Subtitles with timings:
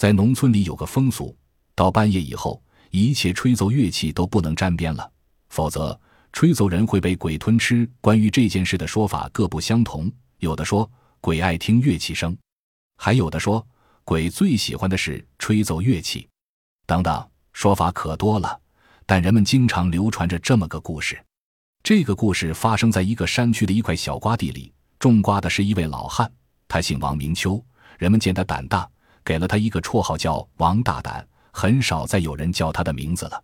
[0.00, 1.36] 在农村里有个风俗，
[1.74, 5.12] 到半夜以后，一切吹奏乐器都不能沾边了，
[5.50, 6.00] 否则
[6.32, 7.86] 吹奏人会被鬼吞吃。
[8.00, 10.90] 关于这件事的说法各不相同，有的说
[11.20, 12.34] 鬼爱听乐器声，
[12.96, 13.62] 还有的说
[14.02, 16.26] 鬼最喜欢的是吹奏乐器，
[16.86, 18.58] 等等，说法可多了。
[19.04, 21.22] 但人们经常流传着这么个故事。
[21.82, 26.32] 这个故事发生在一个山区的一块小瓜地里，种瓜的是一位老汉，
[26.66, 27.62] 他姓王名秋。
[27.98, 28.88] 人们见他胆大，
[29.30, 33.40] 给了他一个绰号叫王大胆，很少再有人叫他的名字了。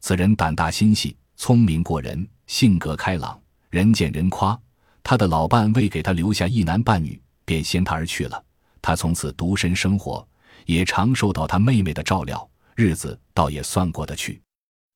[0.00, 4.60] 此人胆大心细，聪明过人，性格开朗，人见人夸。
[5.04, 8.44] 他的老伴为给他留下一男半女，便先他而去了。
[8.82, 10.26] 他从此独身生活，
[10.66, 14.42] 也常受到他妹妹的照料，日子倒也算过得去。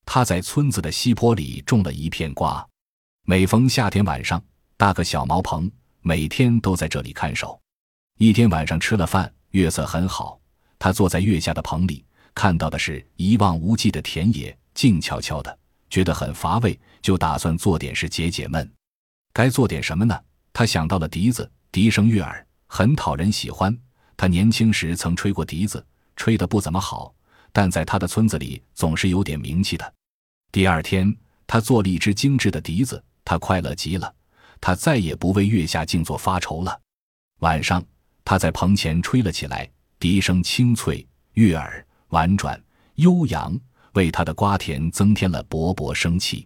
[0.05, 2.67] 他在村子的西坡里种了一片瓜。
[3.23, 4.43] 每逢夏天晚上，
[4.75, 7.57] 搭个小茅棚，每天都在这里看守。
[8.17, 10.37] 一天晚上吃了饭，月色很好，
[10.77, 12.03] 他坐在月下的棚里，
[12.33, 15.57] 看到的是一望无际的田野，静悄悄的，
[15.89, 18.69] 觉得很乏味，就打算做点事解解闷。
[19.31, 20.19] 该做点什么呢？
[20.51, 23.73] 他想到了笛子，笛声悦耳，很讨人喜欢。
[24.17, 25.85] 他年轻时曾吹过笛子，
[26.17, 27.15] 吹得不怎么好，
[27.53, 29.93] 但在他的村子里总是有点名气的。
[30.51, 31.15] 第二天，
[31.47, 33.01] 他做了一支精致的笛子。
[33.23, 34.13] 他快乐极了，
[34.59, 36.77] 他再也不为月下静坐发愁了。
[37.39, 37.81] 晚上，
[38.25, 42.61] 他在棚前吹了起来，笛声清脆、悦耳、婉转、
[42.95, 43.57] 悠扬，
[43.93, 46.45] 为他的瓜田增添了勃勃生气。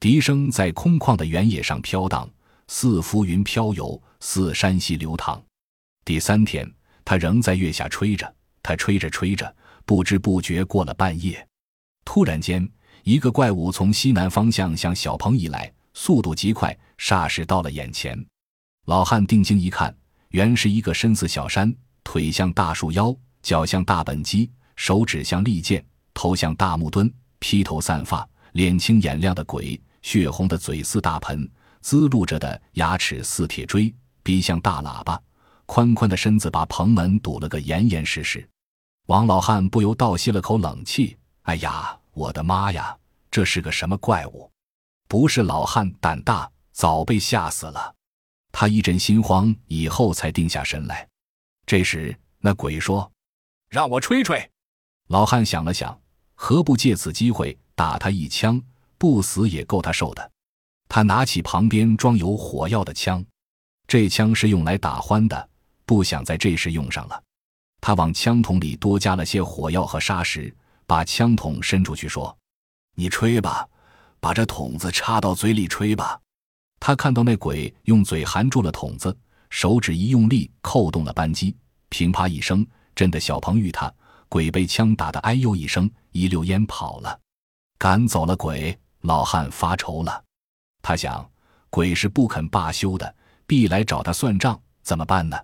[0.00, 2.26] 笛声在空旷的原野上飘荡，
[2.68, 5.42] 似浮云飘游，似山溪流淌。
[6.04, 6.72] 第三天，
[7.04, 8.32] 他仍在月下吹着，
[8.62, 11.44] 他吹着吹着，不知不觉过了半夜。
[12.04, 12.66] 突然间，
[13.02, 15.70] 一个怪物从西南方向向小棚移来。
[15.94, 18.16] 速度极快，霎时到了眼前。
[18.86, 19.92] 老汉定睛一看，
[20.30, 35.20] 原是一个身似小山、腿像大树腰、脚像大本鸡、手指像利剑、头像大木墩、披头散发、脸青眼亮的鬼，血红的嘴似大盆，滋露着的牙齿似铁锥，鼻像大喇叭，
[35.66, 38.46] 宽宽的身子把棚门堵了个严严实实。
[39.06, 42.94] 王老汉不由倒吸了口冷气：“哎呀，我的妈呀，
[43.30, 44.50] 这是个什么怪物？”
[45.08, 47.94] 不是老汉胆大，早被吓死了。
[48.60, 51.06] 他一阵心慌，以后才定下神来。
[51.64, 53.08] 这时，那鬼说
[53.70, 54.50] ：“让我吹吹。”
[55.06, 55.96] 老汉想了想，
[56.34, 58.60] 何不借此机会打他一枪，
[58.98, 60.32] 不死也够他受的。
[60.88, 63.24] 他拿起旁边装有火药的枪，
[63.86, 65.48] 这枪是用来打欢的，
[65.86, 67.22] 不想在这时用上了。
[67.80, 70.52] 他往枪筒里多加了些火药和沙石，
[70.84, 72.36] 把枪筒伸出去说
[72.98, 73.68] ：“你吹吧。”
[74.18, 76.20] 把这筒子插到嘴里吹吧。
[76.80, 79.16] 他看到那鬼用嘴含住了筒子，
[79.50, 81.54] 手指一用力扣动了扳机，
[81.88, 83.92] 噼啪一声，震得小鹏遇他。
[84.28, 87.18] 鬼被枪打得哎呦一声，一溜烟跑了。
[87.78, 90.22] 赶走了鬼，老汉发愁了。
[90.82, 91.28] 他想，
[91.70, 93.14] 鬼是不肯罢休的，
[93.46, 95.36] 必来找他算账，怎么办呢？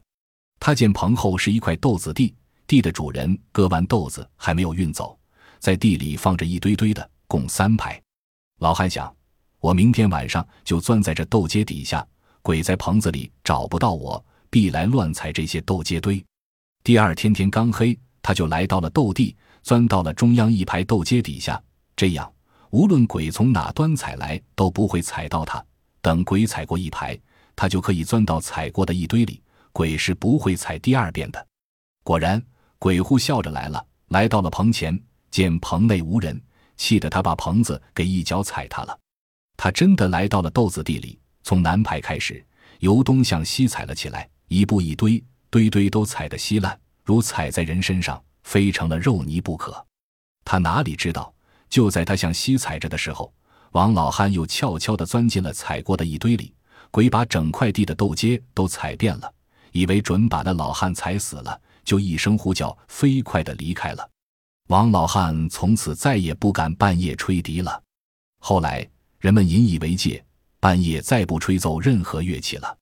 [0.61, 2.35] 他见棚后是一块豆子地，
[2.67, 5.19] 地的主人割完豆子还没有运走，
[5.59, 8.01] 在地里放着一堆堆的，共三排。
[8.61, 9.15] 老汉想，
[9.65, 12.07] 我明天晚上就钻在这豆秸底下，
[12.43, 16.23] 鬼在棚子里找不到我，必来乱踩这些豆秸堆。
[16.83, 21.59] 第二天天刚黑，他就来到了豆地，钻到了中央一排豆秸底下。
[21.97, 22.31] 这样，
[22.73, 25.65] 无论鬼从哪端踩来，都不会踩到他。
[26.03, 27.19] 等鬼踩过一排，
[27.57, 29.41] 他就可以钻到踩过的一堆里，
[29.73, 31.47] 鬼是不会踩第二遍的。
[32.03, 32.39] 果然，
[32.79, 36.39] 鬼户笑着来了，来到了棚前，见棚内无人。
[36.77, 38.99] 气得他把棚子给一脚踩塌了。
[39.65, 42.45] 他真的来到了豆子地里，从南排开始，
[42.81, 49.83] 由东向西踩了起来，一步一堆，堆堆都踩得稀烂，如踩在人身上，非成了肉泥不可。
[50.45, 51.33] 他哪里知道，
[51.71, 53.33] 就在他向西踩着的时候，
[53.71, 56.53] 王老汉又悄悄地钻进了踩过的一堆里。
[56.91, 59.33] 鬼把整块地的豆秸都踩遍了，
[59.73, 64.07] 以为准把那老汉踩死了，就一声呼叫，飞快地离开了。
[64.69, 67.83] 王老汉从此再也不敢半夜吹笛了。
[68.41, 68.87] 后来
[69.25, 70.23] 人们引以为戒，
[70.61, 72.77] 半夜再不吹奏任何乐器了。